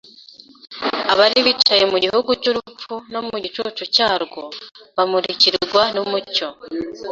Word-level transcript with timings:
abari 1.11 1.39
bicaye 1.47 1.83
mu 1.91 1.97
gihugu 2.03 2.31
cy’urupfu 2.41 2.93
no 3.11 3.21
mu 3.27 3.35
gicucu 3.43 3.83
cyarwo 3.95 4.41
bamurikirwa 4.95 5.83
n’umucyo. 5.95 6.47